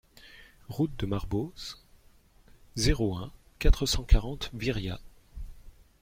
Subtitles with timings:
[0.67, 1.79] Route de Marboz,
[2.75, 4.99] zéro un, quatre cent quarante Viriat